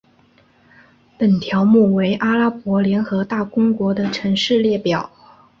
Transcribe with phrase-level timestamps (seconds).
[1.15, 5.11] 本条目为阿拉伯联合大公国的城市列表。